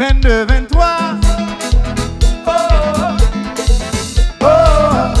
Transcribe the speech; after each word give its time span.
22, 0.00 0.46
23. 0.46 1.20
Oh, 2.46 3.18
oh, 4.40 5.20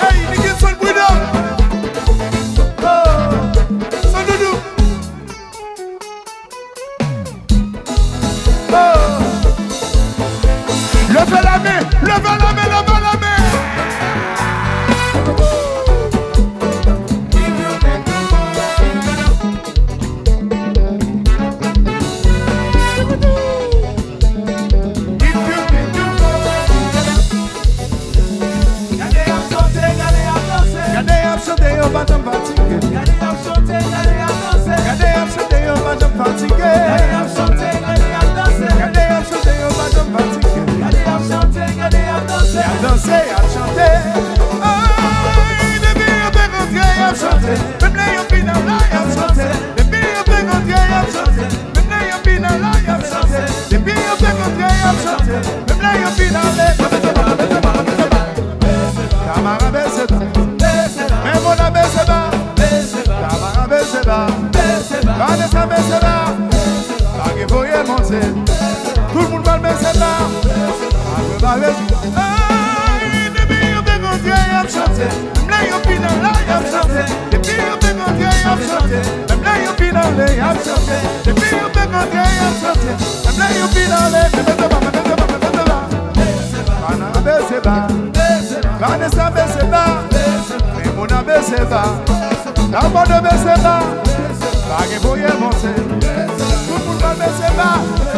Hey, 0.00 0.26
nigga, 0.30 0.54
son 0.58 0.72
Bouddha. 0.80 1.08
Oh, 2.82 3.52
son 4.10 4.22
Doudou. 4.26 4.54
Ah. 8.72 9.18
Levez 11.10 11.42
la 11.42 11.58
main, 11.58 11.80
levez 12.02 12.38
la 12.38 12.52
main. 12.52 12.57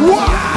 Wow! 0.01 0.50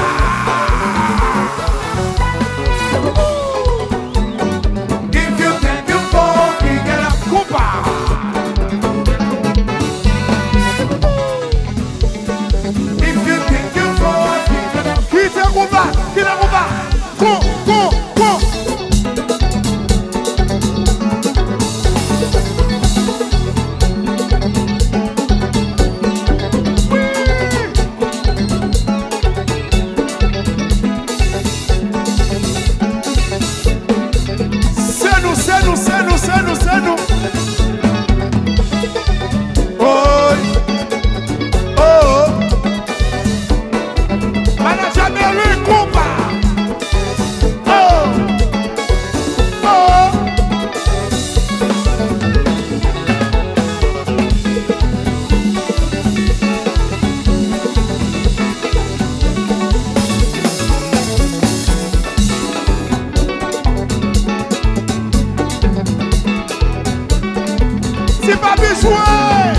Si 68.26 68.32
pa 68.40 68.56
bi 68.56 68.70
jwè 68.82 69.52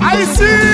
I 0.00 0.24
see. 0.34 0.73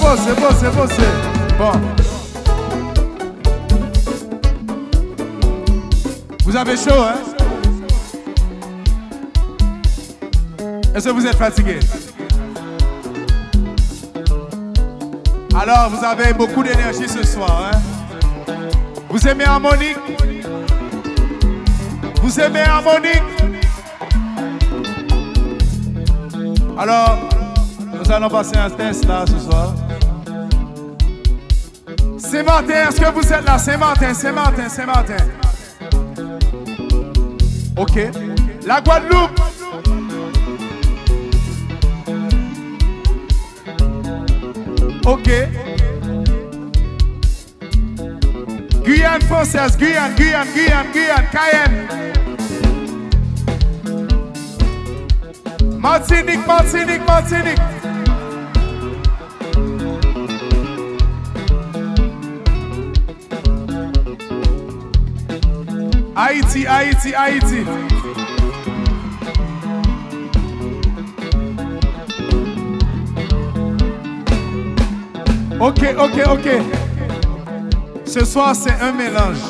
Bon, 0.00 0.16
c'est 0.16 0.40
bon, 0.40 0.48
c'est 0.58 0.74
bon, 0.74 0.86
c'est 0.88 1.56
bon. 1.58 1.72
Vous 6.44 6.56
avez 6.56 6.76
chaud, 6.76 6.90
hein 6.92 7.27
Est-ce 10.98 11.10
que 11.10 11.12
vous 11.12 11.26
êtes 11.28 11.36
fatigué? 11.36 11.78
Alors, 15.56 15.90
vous 15.90 16.04
avez 16.04 16.32
beaucoup 16.32 16.64
d'énergie 16.64 17.08
ce 17.08 17.24
soir, 17.24 17.70
hein? 17.72 18.54
Vous 19.08 19.28
aimez 19.28 19.44
harmonique? 19.44 19.96
Vous 22.20 22.40
aimez 22.40 22.62
harmonique? 22.62 23.22
Alors, 26.76 27.28
nous 27.94 28.12
allons 28.12 28.28
passer 28.28 28.56
un 28.56 28.70
test 28.70 29.04
là 29.06 29.24
ce 29.24 29.38
soir. 29.38 29.74
Saint-Martin, 32.18 32.88
est-ce 32.88 33.00
que 33.00 33.12
vous 33.12 33.32
êtes 33.32 33.46
là? 33.46 33.56
Saint-Martin, 33.56 34.14
Saint-Martin, 34.14 34.68
Saint-Martin. 34.68 35.16
Ok. 37.76 38.00
La 38.66 38.80
Guadeloupe. 38.80 39.47
Ok. 45.08 45.28
Guyane 48.84 49.22
française, 49.24 49.78
Guyane, 49.78 50.14
Guyane, 50.14 50.50
Guyane, 50.52 50.92
Guyane, 50.92 51.28
Cayenne. 51.32 51.88
Martinique, 55.78 56.46
Martinique, 56.46 57.06
Martinique. 57.06 57.58
Haïti, 66.14 66.66
Haïti, 66.66 67.14
Haïti. 67.14 67.64
Ok, 75.60 75.80
ok, 75.98 76.22
ok. 76.30 76.48
Ce 78.04 78.24
soir, 78.24 78.54
c'est 78.54 78.80
un 78.80 78.92
mélange. 78.92 79.42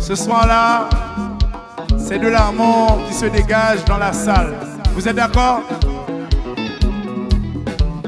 Ce 0.00 0.16
soir-là, 0.16 0.88
c'est 1.96 2.18
de 2.18 2.26
l'amour 2.26 2.98
qui 3.06 3.14
se 3.14 3.26
dégage 3.26 3.84
dans 3.84 3.96
la 3.96 4.12
salle. 4.12 4.52
Vous 4.94 5.08
êtes 5.08 5.14
d'accord? 5.14 5.60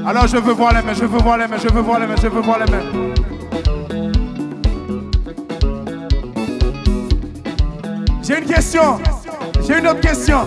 Alors, 0.05 0.27
je 0.27 0.35
veux 0.37 0.51
voir 0.51 0.73
les 0.73 0.81
mains, 0.81 0.93
je 0.93 1.05
veux 1.05 1.17
voir 1.17 1.37
les 1.37 1.47
mains, 1.47 1.57
je 1.57 1.69
veux 1.69 1.81
voir 1.81 1.99
les 1.99 2.07
mains, 2.07 2.15
je 2.21 2.27
veux 2.27 2.41
voir 2.41 2.59
les 2.59 2.71
mains. 2.71 2.83
J'ai 8.21 8.37
une 8.39 8.45
question. 8.45 8.99
J'ai 9.65 9.79
une 9.79 9.87
autre 9.87 10.01
question. 10.01 10.39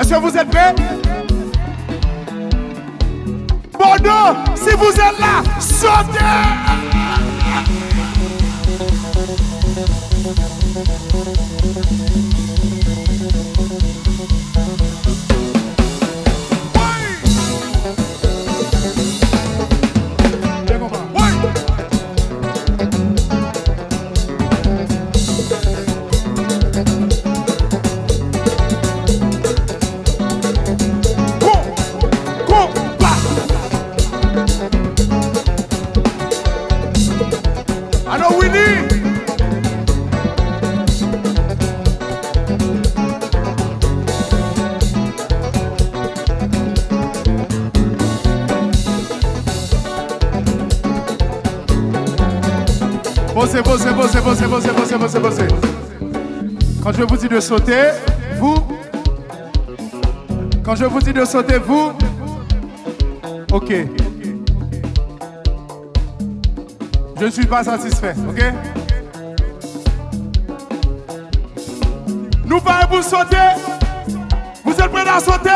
Est-ce 0.00 0.10
que 0.10 0.20
vous 0.20 0.36
êtes 0.36 0.50
prêts? 0.50 0.74
Si 4.54 4.70
vous 4.76 4.92
êtes 4.92 5.18
là, 5.18 5.42
sautez 5.58 6.18
Bossez, 53.52 53.62
bossez, 53.62 53.92
bossez, 53.92 54.20
bossez, 54.20 54.46
bossez, 54.46 54.72
bossez, 54.72 54.96
bossez, 54.96 55.20
bossez. 55.20 55.46
Quand 56.82 56.92
je 56.92 57.02
vous 57.02 57.16
dis 57.18 57.28
de 57.28 57.38
sauter, 57.38 57.90
vous. 58.38 58.54
Quand 60.64 60.74
je 60.74 60.86
vous 60.86 61.00
dis 61.00 61.12
de 61.12 61.22
sauter, 61.26 61.58
vous. 61.58 61.92
Ok. 63.52 63.74
Je 67.20 67.24
ne 67.26 67.30
suis 67.30 67.44
pas 67.44 67.62
satisfait, 67.62 68.14
ok? 68.26 68.42
Nous 72.46 72.60
parlons 72.62 72.88
pour 72.88 73.02
sauter. 73.02 73.36
Vous 74.64 74.72
êtes 74.72 74.90
prêts 74.90 75.08
à 75.08 75.20
sauter? 75.20 75.50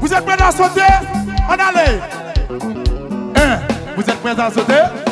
Vous 0.00 0.12
êtes 0.12 0.24
prêts 0.24 0.42
à 0.42 0.50
sauter? 0.50 0.80
On 1.48 1.52
allait. 1.52 2.00
Un. 3.36 3.60
Vous 3.94 4.02
êtes 4.02 4.20
prêts 4.20 4.40
à 4.40 4.50
sauter? 4.50 5.05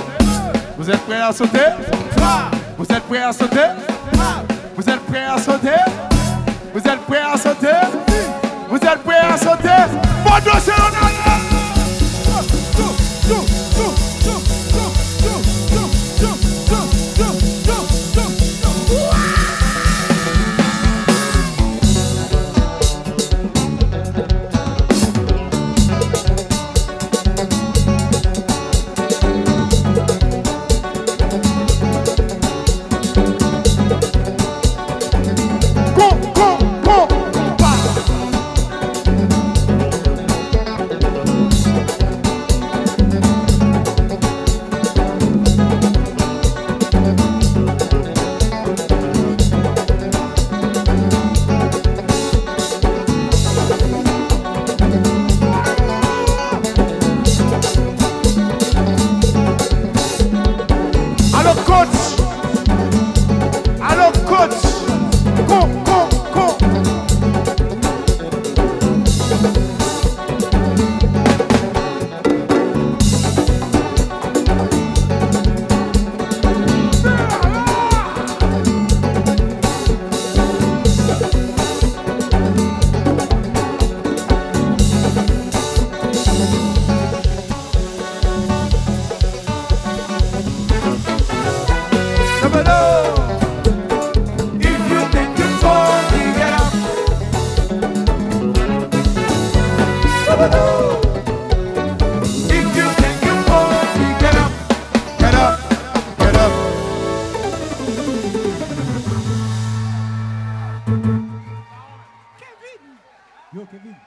Vous 0.76 0.90
êtes 0.90 1.00
prêts 1.02 1.20
à 1.20 1.32
sauter? 1.32 1.58
Vous 2.76 2.84
êtes 2.84 3.02
prêts 3.04 3.22
à 3.22 3.32
sauter? 3.32 3.68
Vous 4.76 4.88
êtes 4.88 5.00
prêts 5.06 5.24
à 5.24 5.38
sauter? 5.38 5.70
Vous 6.74 6.80
êtes 6.80 7.00
prêts 7.06 7.20
à 7.20 7.36
sauter? 7.36 7.68
Vous 8.68 8.76
êtes 8.76 9.02
prêts 9.04 9.18
à 9.18 9.36
sauter? 9.36 9.84